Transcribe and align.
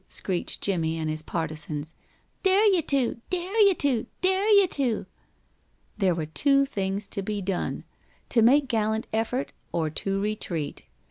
screeched 0.07 0.61
Jimmie 0.61 0.97
and 0.97 1.11
his 1.11 1.21
partisans. 1.21 1.93
"Dare 2.41 2.65
you 2.73 2.81
to! 2.81 3.21
Dare 3.29 3.61
you 3.61 3.75
to! 3.75 4.07
Dare 4.21 4.49
you 4.49 4.65
to!" 4.65 5.05
There 5.95 6.15
were 6.15 6.25
two 6.25 6.65
things 6.65 7.07
to 7.09 7.21
be 7.21 7.39
done 7.39 7.83
to 8.29 8.41
make 8.41 8.67
gallant 8.67 9.05
effort 9.13 9.53
or 9.71 9.91
to 9.91 10.19
retreat. 10.19 10.81